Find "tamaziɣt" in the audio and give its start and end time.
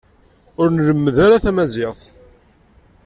1.43-2.01